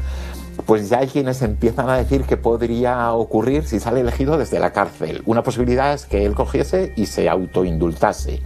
pues 0.66 0.90
ya 0.90 1.00
hay 1.00 1.08
quienes 1.08 1.42
empiezan 1.42 1.90
a 1.90 1.98
decir 1.98 2.24
que 2.24 2.38
podría 2.38 3.14
ocurrir 3.14 3.66
si 3.66 3.80
sale 3.80 4.02
elegido 4.02 4.38
desde 4.38 4.60
la 4.60 4.72
cárcel. 4.72 5.22
Una 5.26 5.44
posibilidad 5.44 5.94
es 5.94 6.06
que 6.06 6.26
él 6.26 6.34
cogiese 6.34 6.94
y 6.96 7.06
se 7.06 7.30
autoindultase. 7.30 8.42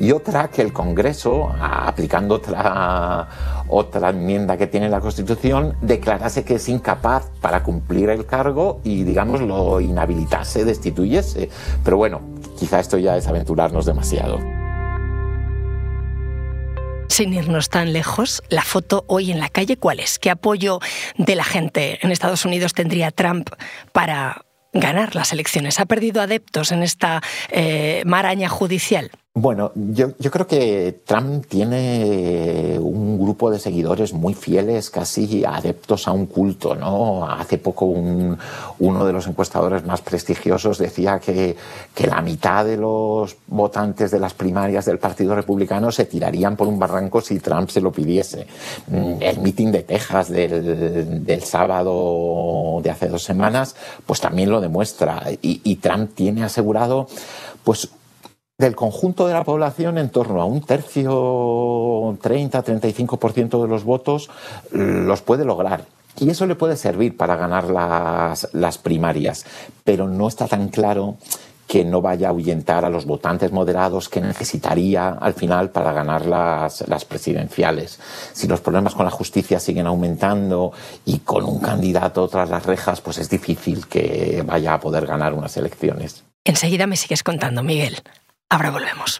Y 0.00 0.12
otra 0.12 0.48
que 0.48 0.62
el 0.62 0.72
Congreso, 0.72 1.52
aplicando 1.60 2.36
otra, 2.36 3.28
otra 3.68 4.10
enmienda 4.10 4.56
que 4.56 4.66
tiene 4.66 4.88
la 4.88 5.00
Constitución, 5.00 5.76
declarase 5.80 6.44
que 6.44 6.56
es 6.56 6.68
incapaz 6.68 7.26
para 7.40 7.62
cumplir 7.62 8.10
el 8.10 8.26
cargo 8.26 8.80
y, 8.84 9.04
digamos, 9.04 9.40
lo 9.40 9.80
inhabilitase, 9.80 10.64
destituyese. 10.64 11.48
Pero 11.84 11.96
bueno, 11.96 12.20
quizá 12.58 12.80
esto 12.80 12.98
ya 12.98 13.16
es 13.16 13.26
aventurarnos 13.28 13.86
demasiado. 13.86 14.61
Sin 17.12 17.34
irnos 17.34 17.68
tan 17.68 17.92
lejos, 17.92 18.42
la 18.48 18.62
foto 18.62 19.04
hoy 19.06 19.30
en 19.30 19.38
la 19.38 19.50
calle, 19.50 19.76
¿cuál 19.76 20.00
es? 20.00 20.18
¿Qué 20.18 20.30
apoyo 20.30 20.78
de 21.18 21.36
la 21.36 21.44
gente 21.44 21.98
en 22.00 22.10
Estados 22.10 22.46
Unidos 22.46 22.72
tendría 22.72 23.10
Trump 23.10 23.50
para 23.92 24.46
ganar 24.72 25.14
las 25.14 25.30
elecciones? 25.34 25.78
¿Ha 25.78 25.84
perdido 25.84 26.22
adeptos 26.22 26.72
en 26.72 26.82
esta 26.82 27.20
eh, 27.50 28.02
maraña 28.06 28.48
judicial? 28.48 29.10
Bueno, 29.34 29.72
yo, 29.74 30.08
yo, 30.18 30.30
creo 30.30 30.46
que 30.46 31.00
Trump 31.06 31.46
tiene 31.46 32.78
un 32.78 33.18
grupo 33.18 33.50
de 33.50 33.58
seguidores 33.58 34.12
muy 34.12 34.34
fieles, 34.34 34.90
casi 34.90 35.42
adeptos 35.42 36.06
a 36.06 36.12
un 36.12 36.26
culto, 36.26 36.74
¿no? 36.74 37.26
Hace 37.26 37.56
poco 37.56 37.86
un, 37.86 38.36
uno 38.80 39.06
de 39.06 39.12
los 39.14 39.26
encuestadores 39.26 39.86
más 39.86 40.02
prestigiosos 40.02 40.76
decía 40.76 41.18
que, 41.18 41.56
la 41.96 42.20
mitad 42.20 42.66
de 42.66 42.76
los 42.76 43.34
votantes 43.46 44.10
de 44.10 44.20
las 44.20 44.34
primarias 44.34 44.84
del 44.84 44.98
Partido 44.98 45.34
Republicano 45.34 45.90
se 45.90 46.04
tirarían 46.04 46.54
por 46.54 46.68
un 46.68 46.78
barranco 46.78 47.22
si 47.22 47.40
Trump 47.40 47.70
se 47.70 47.80
lo 47.80 47.90
pidiese. 47.90 48.46
El 49.18 49.38
mitin 49.38 49.72
de 49.72 49.82
Texas 49.84 50.28
del, 50.28 51.24
del 51.24 51.42
sábado 51.42 52.80
de 52.82 52.90
hace 52.90 53.08
dos 53.08 53.22
semanas, 53.22 53.76
pues 54.04 54.20
también 54.20 54.50
lo 54.50 54.60
demuestra. 54.60 55.22
Y, 55.40 55.62
y 55.64 55.76
Trump 55.76 56.10
tiene 56.14 56.44
asegurado, 56.44 57.06
pues, 57.64 57.88
del 58.58 58.76
conjunto 58.76 59.26
de 59.26 59.32
la 59.34 59.44
población, 59.44 59.98
en 59.98 60.10
torno 60.10 60.40
a 60.40 60.44
un 60.44 60.60
tercio, 60.60 61.10
30-35% 61.10 63.62
de 63.62 63.68
los 63.68 63.82
votos 63.84 64.30
los 64.70 65.22
puede 65.22 65.44
lograr. 65.44 65.86
Y 66.18 66.30
eso 66.30 66.46
le 66.46 66.54
puede 66.54 66.76
servir 66.76 67.16
para 67.16 67.34
ganar 67.36 67.70
las, 67.70 68.48
las 68.52 68.78
primarias, 68.78 69.46
pero 69.82 70.08
no 70.08 70.28
está 70.28 70.46
tan 70.46 70.68
claro 70.68 71.16
que 71.66 71.84
no 71.86 72.02
vaya 72.02 72.26
a 72.26 72.30
ahuyentar 72.30 72.84
a 72.84 72.90
los 72.90 73.06
votantes 73.06 73.50
moderados 73.50 74.10
que 74.10 74.20
necesitaría 74.20 75.08
al 75.08 75.32
final 75.32 75.70
para 75.70 75.92
ganar 75.92 76.26
las, 76.26 76.86
las, 76.86 77.06
presidenciales. 77.06 77.98
Si 78.34 78.46
los 78.46 78.60
problemas 78.60 78.94
con 78.94 79.06
la 79.06 79.10
justicia 79.10 79.58
siguen 79.58 79.86
aumentando 79.86 80.72
y 81.06 81.20
con 81.20 81.44
un 81.44 81.60
candidato 81.60 82.28
tras 82.28 82.50
las 82.50 82.66
rejas, 82.66 83.00
pues 83.00 83.16
es 83.16 83.30
difícil 83.30 83.86
que 83.86 84.44
vaya 84.46 84.74
a 84.74 84.80
poder 84.80 85.06
ganar 85.06 85.32
unas 85.32 85.56
elecciones. 85.56 86.24
Enseguida 86.44 86.86
me 86.86 86.96
sigues 86.96 87.22
contando, 87.22 87.62
Miguel. 87.62 88.02
Ahora 88.52 88.70
volvemos. 88.70 89.18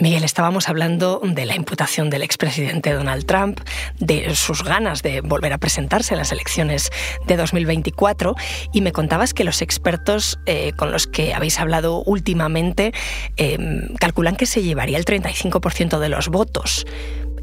Miguel, 0.00 0.22
estábamos 0.22 0.68
hablando 0.68 1.20
de 1.24 1.44
la 1.44 1.56
imputación 1.56 2.08
del 2.08 2.22
expresidente 2.22 2.92
Donald 2.92 3.26
Trump, 3.26 3.58
de 3.98 4.32
sus 4.36 4.62
ganas 4.62 5.02
de 5.02 5.22
volver 5.22 5.52
a 5.52 5.58
presentarse 5.58 6.14
en 6.14 6.18
las 6.18 6.30
elecciones 6.30 6.92
de 7.26 7.36
2024 7.36 8.36
y 8.72 8.80
me 8.80 8.92
contabas 8.92 9.34
que 9.34 9.42
los 9.42 9.60
expertos 9.60 10.38
eh, 10.46 10.70
con 10.76 10.92
los 10.92 11.08
que 11.08 11.34
habéis 11.34 11.58
hablado 11.58 12.04
últimamente 12.04 12.92
eh, 13.38 13.58
calculan 13.98 14.36
que 14.36 14.46
se 14.46 14.62
llevaría 14.62 14.98
el 14.98 15.04
35% 15.04 15.98
de 15.98 16.08
los 16.08 16.28
votos. 16.28 16.86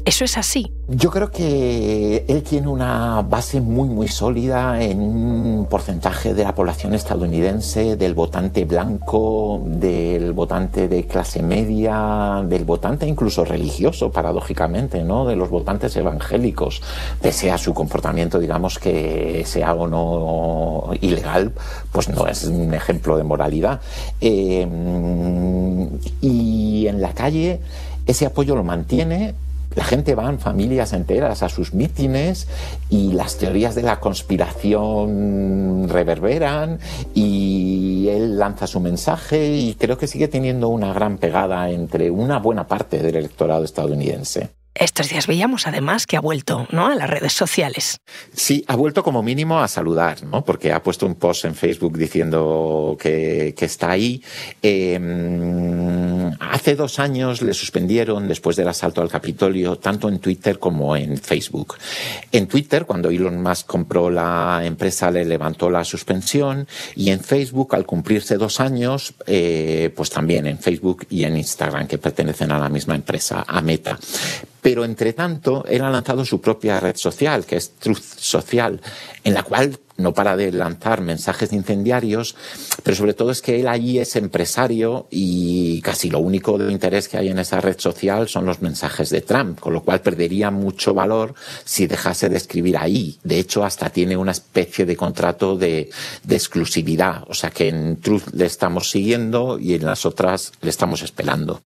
¿Eso 0.06 0.24
es 0.24 0.38
así? 0.38 0.70
Yo 0.86 1.10
creo 1.10 1.32
que 1.32 2.24
él 2.28 2.44
tiene 2.44 2.68
una 2.68 3.22
base 3.22 3.60
muy, 3.60 3.88
muy 3.88 4.06
sólida 4.06 4.80
en 4.80 5.00
un 5.00 5.66
porcentaje 5.68 6.32
de 6.32 6.44
la 6.44 6.54
población 6.54 6.94
estadounidense, 6.94 7.96
del 7.96 8.14
votante 8.14 8.64
blanco, 8.64 9.60
del 9.64 10.32
votante 10.32 10.86
de 10.86 11.06
clase 11.06 11.42
media, 11.42 12.40
del 12.48 12.64
votante 12.64 13.04
incluso 13.04 13.44
religioso, 13.44 14.12
paradójicamente, 14.12 15.02
¿no? 15.02 15.26
De 15.26 15.34
los 15.34 15.50
votantes 15.50 15.96
evangélicos, 15.96 16.82
pese 17.20 17.50
a 17.50 17.58
su 17.58 17.74
comportamiento, 17.74 18.38
digamos, 18.38 18.78
que 18.78 19.42
sea 19.44 19.74
o 19.74 19.88
no 19.88 20.94
ilegal, 21.00 21.50
pues 21.90 22.08
no 22.10 22.28
es 22.28 22.44
un 22.44 22.72
ejemplo 22.72 23.16
de 23.16 23.24
moralidad. 23.24 23.80
Eh, 24.20 24.68
y 26.20 26.86
en 26.86 27.02
la 27.02 27.12
calle 27.12 27.58
ese 28.06 28.24
apoyo 28.24 28.54
lo 28.54 28.62
mantiene 28.62 29.34
la 29.76 29.84
gente 29.84 30.14
va 30.14 30.28
en 30.28 30.40
familias 30.40 30.92
enteras 30.92 31.42
a 31.42 31.48
sus 31.48 31.74
mítines 31.74 32.48
y 32.88 33.12
las 33.12 33.36
teorías 33.36 33.74
de 33.74 33.82
la 33.82 34.00
conspiración 34.00 35.88
reverberan 35.88 36.80
y 37.14 38.08
él 38.08 38.38
lanza 38.38 38.66
su 38.66 38.80
mensaje 38.80 39.54
y 39.54 39.74
creo 39.74 39.98
que 39.98 40.06
sigue 40.06 40.28
teniendo 40.28 40.68
una 40.68 40.92
gran 40.92 41.18
pegada 41.18 41.70
entre 41.70 42.10
una 42.10 42.38
buena 42.38 42.66
parte 42.66 43.02
del 43.02 43.16
electorado 43.16 43.64
estadounidense. 43.64 44.55
Estos 44.78 45.08
días 45.08 45.26
veíamos 45.26 45.66
además 45.66 46.06
que 46.06 46.16
ha 46.16 46.20
vuelto 46.20 46.66
¿no? 46.70 46.86
a 46.86 46.94
las 46.94 47.08
redes 47.08 47.32
sociales. 47.32 47.98
Sí, 48.32 48.64
ha 48.68 48.76
vuelto 48.76 49.02
como 49.02 49.22
mínimo 49.22 49.58
a 49.58 49.68
saludar, 49.68 50.22
¿no? 50.24 50.44
porque 50.44 50.72
ha 50.72 50.82
puesto 50.82 51.06
un 51.06 51.14
post 51.14 51.44
en 51.46 51.54
Facebook 51.54 51.96
diciendo 51.96 52.96
que, 53.00 53.54
está 53.58 53.90
ahí. 53.90 54.22
Eh, 54.62 54.98
hace 56.40 56.76
dos 56.76 56.98
años 56.98 57.42
le 57.42 57.52
suspendieron 57.52 58.28
después 58.28 58.56
del 58.56 58.68
asalto 58.68 59.02
al 59.02 59.08
Capitolio, 59.08 59.76
tanto 59.76 60.08
en 60.08 60.20
Twitter 60.20 60.58
como 60.58 60.96
en 60.96 61.18
Facebook. 61.18 61.76
En 62.30 62.46
Twitter, 62.46 62.86
cuando 62.86 63.10
Elon 63.10 63.42
Musk 63.42 63.66
compró 63.66 64.10
la 64.10 64.62
empresa, 64.64 65.10
le 65.10 65.24
levantó 65.24 65.70
la 65.70 65.84
suspensión 65.84 66.68
y 66.94 67.10
en 67.10 67.20
Facebook, 67.20 67.74
al 67.74 67.86
cumplirse 67.86 68.36
dos 68.36 68.60
años, 68.60 69.14
eh, 69.26 69.92
pues 69.96 70.10
también 70.10 70.46
en 70.46 70.58
Facebook 70.58 71.06
y 71.10 71.24
en 71.24 71.36
Instagram, 71.36 71.86
que 71.86 71.98
pertenecen 71.98 72.52
a 72.52 72.58
la 72.58 72.68
misma 72.68 72.94
empresa, 72.94 73.44
a 73.46 73.60
Meta. 73.60 73.98
Pero 74.66 74.84
entre 74.84 75.12
tanto, 75.12 75.64
él 75.68 75.80
ha 75.82 75.90
lanzado 75.90 76.24
su 76.24 76.40
propia 76.40 76.80
red 76.80 76.96
social, 76.96 77.46
que 77.46 77.54
es 77.54 77.76
Truth 77.76 78.02
Social, 78.02 78.80
en 79.22 79.32
la 79.32 79.44
cual 79.44 79.78
no 79.96 80.12
para 80.12 80.36
de 80.36 80.50
lanzar 80.50 81.02
mensajes 81.02 81.52
incendiarios, 81.52 82.34
pero 82.82 82.96
sobre 82.96 83.14
todo 83.14 83.30
es 83.30 83.42
que 83.42 83.60
él 83.60 83.68
allí 83.68 84.00
es 84.00 84.16
empresario 84.16 85.06
y 85.08 85.80
casi 85.82 86.10
lo 86.10 86.18
único 86.18 86.58
de 86.58 86.72
interés 86.72 87.08
que 87.08 87.16
hay 87.16 87.28
en 87.28 87.38
esa 87.38 87.60
red 87.60 87.78
social 87.78 88.28
son 88.28 88.44
los 88.44 88.60
mensajes 88.60 89.08
de 89.10 89.20
Trump, 89.20 89.60
con 89.60 89.72
lo 89.72 89.84
cual 89.84 90.00
perdería 90.00 90.50
mucho 90.50 90.94
valor 90.94 91.36
si 91.64 91.86
dejase 91.86 92.28
de 92.28 92.36
escribir 92.36 92.76
ahí. 92.76 93.20
De 93.22 93.38
hecho, 93.38 93.64
hasta 93.64 93.90
tiene 93.90 94.16
una 94.16 94.32
especie 94.32 94.84
de 94.84 94.96
contrato 94.96 95.56
de, 95.56 95.90
de 96.24 96.34
exclusividad, 96.34 97.22
o 97.28 97.34
sea 97.34 97.50
que 97.50 97.68
en 97.68 98.00
Truth 98.00 98.32
le 98.32 98.46
estamos 98.46 98.90
siguiendo 98.90 99.60
y 99.60 99.74
en 99.74 99.84
las 99.84 100.04
otras 100.04 100.50
le 100.60 100.70
estamos 100.70 101.02
esperando. 101.02 101.62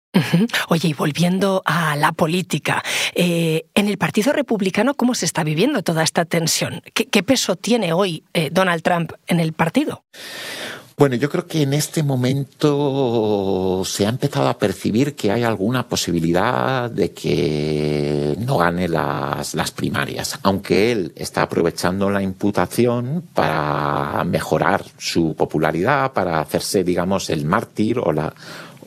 Oye, 0.69 0.89
y 0.89 0.93
volviendo 0.93 1.61
a 1.65 1.95
la 1.95 2.11
política, 2.11 2.83
eh, 3.13 3.65
en 3.73 3.87
el 3.87 3.97
Partido 3.97 4.33
Republicano, 4.33 4.93
¿cómo 4.93 5.15
se 5.15 5.25
está 5.25 5.43
viviendo 5.43 5.83
toda 5.83 6.03
esta 6.03 6.25
tensión? 6.25 6.81
¿Qué, 6.93 7.23
peso 7.23 7.55
tiene 7.55 7.93
hoy 7.93 8.23
eh, 8.33 8.49
Donald 8.51 8.81
Trump 8.83 9.11
en 9.27 9.39
el 9.39 9.53
partido? 9.53 10.03
Bueno, 10.99 11.15
yo 11.15 11.29
creo 11.29 11.45
que 11.45 11.61
en 11.61 11.73
este 11.73 12.01
momento 12.01 13.83
se 13.85 14.07
ha 14.07 14.09
empezado 14.09 14.49
a 14.49 14.57
percibir 14.57 15.13
que 15.13 15.31
hay 15.31 15.43
alguna 15.43 15.87
posibilidad 15.87 16.89
de 16.89 17.11
que 17.11 18.35
no 18.39 18.57
gane 18.57 18.87
las 18.87 19.71
primarias, 19.75 20.39
aunque 20.41 20.91
él 20.91 21.13
está 21.15 21.43
aprovechando 21.43 22.09
la 22.09 22.23
imputación 22.23 23.25
para 23.35 24.23
mejorar 24.23 24.83
su 24.97 25.35
popularidad, 25.35 26.13
para 26.13 26.39
hacerse, 26.39 26.83
digamos, 26.83 27.29
el 27.29 27.45
mártir 27.45 27.99
o 27.99 28.11
la, 28.11 28.33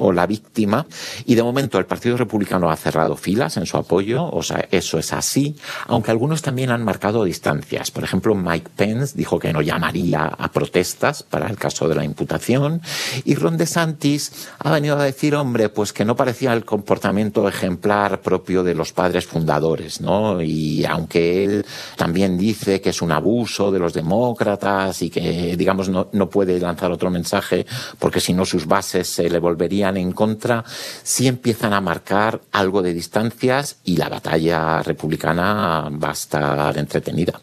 o 0.00 0.12
la 0.12 0.26
víctima. 0.26 0.87
Y 1.26 1.35
de 1.35 1.42
momento 1.42 1.78
el 1.78 1.87
Partido 1.87 2.16
Republicano 2.16 2.71
ha 2.71 2.76
cerrado 2.76 3.16
filas 3.16 3.57
en 3.57 3.66
su 3.66 3.76
apoyo, 3.76 4.25
o 4.25 4.42
sea, 4.42 4.66
eso 4.71 4.99
es 4.99 5.12
así, 5.12 5.57
aunque 5.87 6.11
algunos 6.11 6.42
también 6.42 6.71
han 6.71 6.85
marcado 6.85 7.25
distancias. 7.25 7.90
Por 7.90 8.02
ejemplo, 8.02 8.35
Mike 8.35 8.71
Pence 8.75 9.16
dijo 9.16 9.38
que 9.38 9.52
no 9.52 9.61
llamaría 9.61 10.25
a 10.25 10.50
protestas 10.50 11.23
para 11.23 11.49
el 11.49 11.57
caso 11.57 11.88
de 11.88 11.95
la 11.95 12.04
imputación 12.04 12.80
y 13.25 13.35
Ron 13.35 13.57
DeSantis 13.57 14.49
ha 14.59 14.71
venido 14.71 14.99
a 14.99 15.04
decir, 15.04 15.35
hombre, 15.35 15.69
pues 15.69 15.92
que 15.92 16.04
no 16.04 16.16
parecía 16.16 16.52
el 16.52 16.64
comportamiento 16.64 17.47
ejemplar 17.47 18.23
propio 18.23 18.62
de 18.62 18.75
los 18.75 18.92
padres 18.92 19.26
fundadores, 19.26 20.00
¿no? 20.00 20.40
Y 20.40 20.85
aunque 20.87 21.45
él 21.45 21.66
también 21.97 22.38
dice 22.38 22.80
que 22.80 22.90
es 22.90 23.02
un 23.02 23.12
abuso 23.12 23.71
de 23.71 23.78
los 23.78 23.92
demócratas 23.92 25.02
y 25.02 25.11
que, 25.11 25.57
digamos, 25.57 25.88
no, 25.88 26.09
no 26.12 26.30
puede 26.30 26.59
lanzar 26.59 26.90
otro 26.90 27.11
mensaje 27.11 27.66
porque 27.99 28.21
si 28.21 28.33
no 28.33 28.47
sus 28.47 28.66
bases 28.66 29.09
se 29.09 29.28
le 29.28 29.38
volverían 29.38 29.89
en 29.97 30.12
contra, 30.12 30.64
sí 31.02 31.26
empiezan 31.26 31.73
a 31.73 31.80
marcar 31.80 32.40
algo 32.52 32.82
de 32.82 32.94
distancias 32.94 33.78
y 33.85 33.97
la 33.97 34.09
batalla 34.09 34.82
republicana 34.82 35.90
va 35.90 36.11
a 36.11 36.12
estar 36.12 36.76
entretenida. 36.78 37.40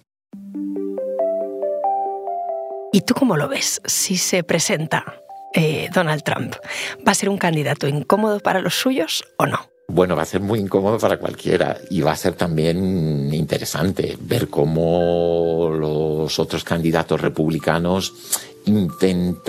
¿Y 2.92 3.01
tú 3.01 3.13
cómo 3.13 3.38
lo 3.38 3.48
ves 3.48 3.82
si 3.86 4.18
se 4.18 4.44
presenta 4.44 5.22
eh, 5.54 5.89
Donald 5.94 6.24
Trump? 6.24 6.56
¿Va 7.06 7.12
a 7.12 7.16
ser 7.16 7.30
un 7.30 7.38
candidato 7.38 7.88
incómodo 7.88 8.39
para 8.39 8.62
los 8.62 8.75
suyos 8.75 9.24
o 9.38 9.46
no? 9.46 9.60
Bueno, 9.89 10.18
va 10.18 10.24
a 10.24 10.25
ser 10.25 10.42
muy 10.42 10.60
incómodo 10.60 11.00
para 11.00 11.18
cualquiera 11.18 11.77
y 11.89 12.01
va 12.01 12.12
a 12.12 12.18
ser 12.18 12.34
también 12.34 13.34
interesante 13.34 14.18
ver 14.20 14.50
cómo 14.50 15.70
los 15.72 16.39
otros 16.39 16.66
candidatos 16.66 17.22
republicanos 17.22 18.13
intentan 18.68 19.48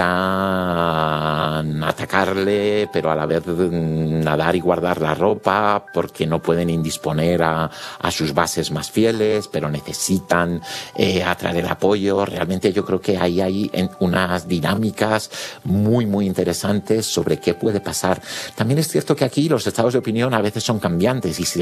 atacarle, 1.82 2.88
pero 2.92 3.10
a 3.10 3.16
la 3.16 3.26
vez 3.26 3.46
nadar 3.46 4.56
y 4.56 4.60
guardar 4.60 5.00
la 5.00 5.14
ropa 5.14 5.84
porque 5.92 6.26
no 6.26 6.40
pueden 6.40 6.70
indisponer 6.70 7.42
a, 7.42 7.70
a 8.00 8.10
sus 8.10 8.32
bases 8.32 8.70
más 8.70 8.90
fieles, 8.90 9.48
pero 9.48 9.70
necesitan 9.70 10.60
eh, 10.96 11.22
atraer 11.22 11.66
apoyo. 11.66 12.24
Realmente 12.24 12.72
yo 12.72 12.84
creo 12.84 13.00
que 13.00 13.18
ahí 13.18 13.40
hay 13.40 13.70
unas 14.00 14.48
dinámicas 14.48 15.30
muy, 15.64 16.06
muy 16.06 16.26
interesantes 16.26 17.06
sobre 17.06 17.38
qué 17.38 17.54
puede 17.54 17.80
pasar. 17.80 18.20
También 18.54 18.78
es 18.78 18.88
cierto 18.88 19.16
que 19.16 19.24
aquí 19.24 19.48
los 19.48 19.66
estados 19.66 19.92
de 19.92 19.98
opinión 19.98 20.34
a 20.34 20.40
veces 20.40 20.64
son 20.64 20.78
cambiantes 20.78 21.38
y 21.40 21.44
si 21.44 21.58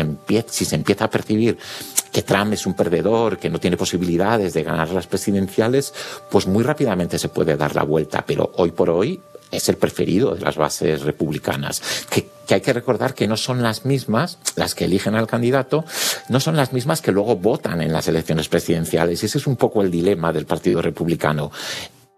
si 0.49 0.65
se 0.65 0.75
empieza 0.75 1.05
a 1.07 1.11
percibir 1.11 1.59
que 2.13 2.23
Trump 2.23 2.53
es 2.53 2.67
un 2.67 2.75
perdedor, 2.75 3.39
que 3.39 3.51
no 3.51 3.61
tiene 3.61 3.77
posibilidades 3.77 4.55
de 4.55 4.63
ganar 4.63 4.91
las 4.91 5.07
presidenciales, 5.07 5.93
pues 6.31 6.47
muy 6.47 6.65
rápidamente 6.65 7.19
se 7.19 7.29
puede 7.29 7.46
dar 7.55 7.77
la 7.77 7.85
vuelta. 7.85 8.25
Pero 8.27 8.51
hoy 8.57 8.73
por 8.73 8.91
hoy 8.91 9.21
es 9.53 9.69
el 9.69 9.77
preferido 9.77 10.35
de 10.35 10.41
las 10.41 10.57
bases 10.57 11.03
republicanas, 11.03 12.07
que, 12.11 12.27
que, 12.47 12.55
hay 12.55 12.61
que 12.61 12.73
recordar 12.73 13.15
que 13.15 13.29
no 13.29 13.37
son 13.37 13.63
las 13.63 13.85
mismas, 13.85 14.39
las 14.57 14.75
que 14.75 14.87
eligen 14.87 15.15
al 15.15 15.29
candidato, 15.29 15.85
no 16.29 16.41
son 16.41 16.57
las 16.57 16.73
mismas 16.73 17.01
que 17.01 17.13
luego 17.13 17.37
votan 17.37 17.81
en 17.81 17.93
las 17.93 18.09
elecciones 18.09 18.49
presidenciales. 18.49 19.23
Ese 19.23 19.39
es 19.39 19.47
un 19.47 19.57
poco 19.57 19.83
el 19.83 19.91
dilema 19.91 20.33
del 20.33 20.47
Partido 20.47 20.83
Republicano. 20.83 21.53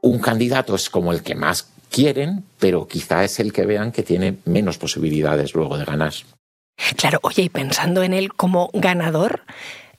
Un 0.00 0.20
candidato 0.20 0.74
es 0.74 0.88
como 0.88 1.12
el 1.12 1.22
que 1.22 1.34
más 1.34 1.68
quieren, 1.90 2.44
pero 2.58 2.86
quizá 2.86 3.24
es 3.24 3.40
el 3.40 3.52
que 3.52 3.66
vean 3.66 3.92
que 3.92 4.02
tiene 4.02 4.38
menos 4.44 4.78
posibilidades 4.78 5.54
luego 5.54 5.76
de 5.76 5.84
ganar. 5.84 6.12
Claro, 6.96 7.18
oye, 7.22 7.42
y 7.42 7.48
pensando 7.48 8.02
en 8.02 8.14
él 8.14 8.32
como 8.32 8.70
ganador, 8.72 9.42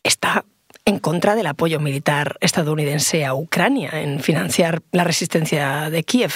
está 0.03 0.45
en 0.89 0.99
contra 0.99 1.35
del 1.35 1.45
apoyo 1.45 1.79
militar 1.79 2.37
estadounidense 2.41 3.23
a 3.23 3.35
Ucrania, 3.35 4.01
en 4.01 4.19
financiar 4.19 4.81
la 4.91 5.03
resistencia 5.03 5.89
de 5.89 6.03
Kiev. 6.03 6.33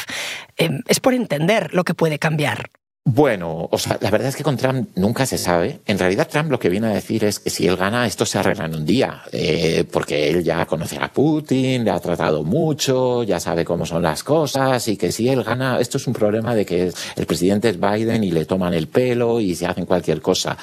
Em, 0.58 0.84
es 0.88 1.00
por 1.00 1.16
entender 1.16 1.74
lo 1.74 1.84
que 1.84 1.96
puede 1.96 2.20
cambiar. 2.20 2.70
Bueno, 3.06 3.68
o 3.70 3.78
sea, 3.78 3.98
la 4.00 4.10
verdad 4.10 4.30
es 4.30 4.36
que 4.38 4.46
con 4.46 4.56
Trump 4.56 4.88
nunca 4.96 5.26
se 5.26 5.38
sabe. 5.38 5.82
En 5.86 6.00
realidad 6.00 6.30
Trump 6.32 6.50
lo 6.50 6.58
que 6.58 6.70
viene 6.70 6.88
a 6.88 6.94
decir 6.94 7.26
es 7.26 7.38
que 7.38 7.50
si 7.50 7.68
él 7.68 7.76
gana, 7.76 8.08
esto 8.08 8.26
se 8.26 8.40
arregla 8.40 8.64
en 8.64 8.76
un 8.76 8.86
día, 8.86 9.24
eh, 9.34 9.84
porque 9.92 10.30
él 10.30 10.42
ya 10.42 10.66
conoce 10.66 10.98
a 10.98 11.12
Putin, 11.12 11.84
le 11.84 11.92
ha 11.92 12.00
tratado 12.00 12.46
mucho, 12.46 13.24
ya 13.24 13.42
sabe 13.42 13.66
cómo 13.66 13.86
son 13.86 14.04
las 14.04 14.24
cosas, 14.24 14.88
y 14.88 14.96
que 14.96 15.12
si 15.12 15.28
él 15.28 15.44
gana, 15.44 15.82
esto 15.82 15.98
es 15.98 16.08
un 16.08 16.14
problema 16.14 16.56
de 16.56 16.66
que 16.66 16.94
el 17.18 17.26
presidente 17.26 17.68
es 17.68 17.78
Biden 17.78 18.24
y 18.24 18.32
le 18.32 18.46
toman 18.46 18.74
el 18.74 18.88
pelo 18.88 19.42
y 19.42 19.54
se 19.54 19.68
hacen 19.68 19.86
cualquier 19.86 20.22
cosa. 20.22 20.58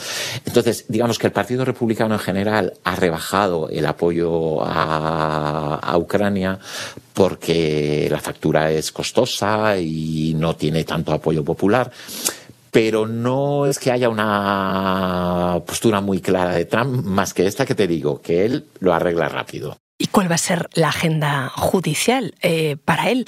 Entonces, 0.47 0.87
digamos 0.88 1.18
que 1.18 1.26
el 1.26 1.34
Partido 1.34 1.67
Republicano 1.67 2.14
en 2.14 2.21
general 2.21 2.73
ha 2.84 2.97
rebajado 2.97 3.69
el 3.69 3.84
apoyo 3.84 4.62
a, 4.62 5.75
a 5.75 5.99
Ucrania 5.99 6.58
porque 7.12 8.08
la 8.10 8.19
factura 8.19 8.71
es 8.71 8.93
costosa 8.93 9.76
y 9.78 10.34
no 10.38 10.56
tiene 10.56 10.84
tanto 10.84 11.12
apoyo 11.12 11.45
popular 11.45 11.91
pero 12.71 13.06
no 13.06 13.67
es 13.67 13.78
que 13.78 13.91
haya 13.91 14.09
una 14.09 15.61
postura 15.67 16.00
muy 16.00 16.21
clara 16.21 16.52
de 16.52 16.65
Trump, 16.65 17.04
más 17.04 17.35
que 17.35 17.47
esta 17.47 17.67
que 17.67 17.75
te 17.75 17.87
digo, 17.87 18.21
que 18.21 18.45
él 18.45 18.67
lo 18.78 18.95
arregla 18.95 19.28
rápido. 19.28 19.76
¿Y 19.99 20.06
cuál 20.06 20.30
va 20.30 20.37
a 20.37 20.39
ser 20.39 20.69
la 20.73 20.89
agenda 20.89 21.50
judicial 21.50 22.35
eh, 22.41 22.76
para 22.83 23.11
él? 23.11 23.26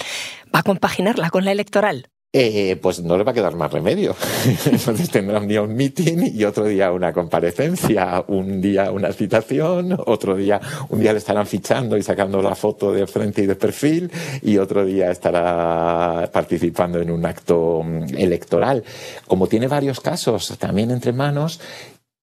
¿Va 0.55 0.61
a 0.61 0.63
compaginarla 0.63 1.29
con 1.31 1.45
la 1.45 1.53
electoral? 1.53 2.09
Eh, 2.35 2.79
pues 2.81 3.03
no 3.03 3.19
le 3.19 3.25
va 3.25 3.33
a 3.33 3.35
quedar 3.35 3.55
más 3.57 3.71
remedio. 3.71 4.17
Entonces 4.65 5.11
tendrá 5.11 5.39
un 5.39 5.47
día 5.47 5.61
un 5.61 5.75
meeting 5.75 6.33
y 6.35 6.45
otro 6.45 6.65
día 6.65 6.91
una 6.91 7.13
comparecencia, 7.13 8.25
un 8.27 8.59
día 8.63 8.91
una 8.91 9.13
citación, 9.13 9.95
otro 10.07 10.35
día, 10.35 10.59
un 10.89 11.01
día 11.01 11.13
le 11.13 11.19
estarán 11.19 11.47
fichando 11.47 11.95
y 11.99 12.03
sacando 12.03 12.41
la 12.41 12.55
foto 12.55 12.91
de 12.91 13.07
frente 13.07 13.43
y 13.43 13.47
de 13.47 13.55
perfil 13.55 14.11
y 14.41 14.57
otro 14.57 14.83
día 14.87 15.11
estará 15.11 16.31
participando 16.33 17.03
en 17.03 17.11
un 17.11 17.27
acto 17.27 17.83
mm, 17.85 18.17
electoral. 18.17 18.83
Como 19.27 19.47
tiene 19.47 19.69
varios 19.69 20.01
casos 20.01 20.57
también 20.59 20.91
entre 20.91 21.13
manos, 21.13 21.61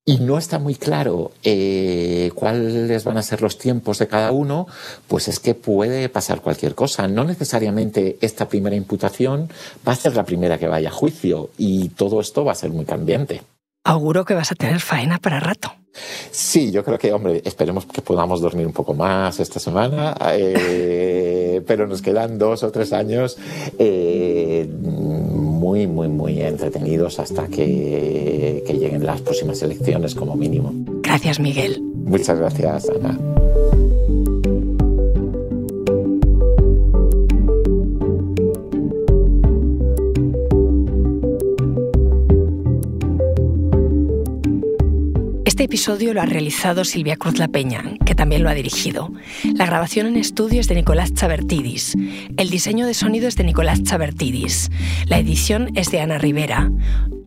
y 0.09 0.17
no 0.17 0.39
está 0.39 0.57
muy 0.57 0.73
claro 0.73 1.33
eh, 1.43 2.31
cuáles 2.33 3.03
van 3.03 3.19
a 3.19 3.21
ser 3.21 3.43
los 3.43 3.59
tiempos 3.59 3.99
de 3.99 4.07
cada 4.07 4.31
uno, 4.31 4.65
pues 5.07 5.27
es 5.27 5.39
que 5.39 5.53
puede 5.53 6.09
pasar 6.09 6.41
cualquier 6.41 6.73
cosa. 6.73 7.07
No 7.07 7.23
necesariamente 7.25 8.17
esta 8.19 8.49
primera 8.49 8.75
imputación 8.75 9.51
va 9.87 9.91
a 9.91 9.95
ser 9.95 10.15
la 10.15 10.25
primera 10.25 10.57
que 10.57 10.67
vaya 10.67 10.89
a 10.89 10.91
juicio 10.91 11.51
y 11.59 11.89
todo 11.89 12.21
esto 12.21 12.43
va 12.43 12.53
a 12.53 12.55
ser 12.55 12.71
muy 12.71 12.85
cambiante. 12.85 13.43
Auguro 13.83 14.25
que 14.25 14.33
vas 14.33 14.51
a 14.51 14.55
tener 14.55 14.79
faena 14.79 15.19
para 15.19 15.39
rato. 15.39 15.73
Sí, 16.31 16.71
yo 16.71 16.83
creo 16.83 16.97
que, 16.97 17.13
hombre, 17.13 17.43
esperemos 17.45 17.85
que 17.85 18.01
podamos 18.01 18.41
dormir 18.41 18.65
un 18.65 18.73
poco 18.73 18.95
más 18.95 19.39
esta 19.39 19.59
semana, 19.59 20.15
eh, 20.33 21.61
pero 21.67 21.85
nos 21.85 22.01
quedan 22.01 22.39
dos 22.39 22.63
o 22.63 22.71
tres 22.71 22.93
años 22.93 23.37
eh, 23.77 24.67
muy, 25.69 25.85
muy, 25.85 26.07
muy 26.07 26.41
entretenidos 26.41 27.19
hasta 27.19 27.47
que, 27.47 28.63
que 28.65 28.73
lleguen 28.73 29.05
las 29.05 29.21
próximas 29.21 29.61
elecciones 29.61 30.15
como 30.15 30.35
mínimo. 30.35 30.73
Gracias, 31.03 31.39
Miguel. 31.39 31.79
Muchas 32.05 32.39
gracias, 32.39 32.89
Ana. 32.89 33.38
Este 45.59 45.65
episodio 45.65 46.13
lo 46.13 46.21
ha 46.21 46.25
realizado 46.25 46.85
Silvia 46.85 47.17
Cruz 47.17 47.37
La 47.37 47.49
Peña, 47.49 47.83
que 48.05 48.15
también 48.15 48.43
lo 48.43 48.49
ha 48.49 48.53
dirigido. 48.53 49.11
La 49.55 49.65
grabación 49.65 50.07
en 50.07 50.15
estudio 50.15 50.61
es 50.61 50.69
de 50.69 50.75
Nicolás 50.75 51.13
Chabertidis. 51.13 51.95
El 52.37 52.49
diseño 52.49 52.87
de 52.87 52.93
sonido 52.93 53.27
es 53.27 53.35
de 53.35 53.43
Nicolás 53.43 53.83
Chabertidis. 53.83 54.69
La 55.07 55.19
edición 55.19 55.69
es 55.75 55.91
de 55.91 55.99
Ana 55.99 56.17
Rivera. 56.17 56.71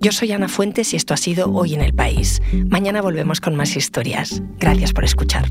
Yo 0.01 0.12
soy 0.12 0.33
Ana 0.33 0.49
Fuentes 0.49 0.95
y 0.95 0.97
esto 0.97 1.12
ha 1.12 1.18
sido 1.18 1.53
Hoy 1.53 1.75
en 1.75 1.83
el 1.83 1.92
País. 1.92 2.40
Mañana 2.71 3.03
volvemos 3.03 3.42
con 3.42 3.55
más 3.55 3.77
historias. 3.77 4.42
Gracias 4.59 4.95
por 4.95 5.05
escuchar. 5.05 5.51